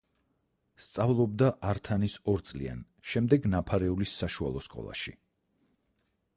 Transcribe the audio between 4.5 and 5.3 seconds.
სკოლაში.